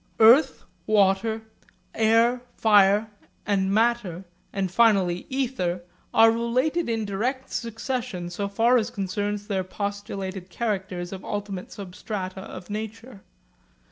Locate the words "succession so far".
7.51-8.77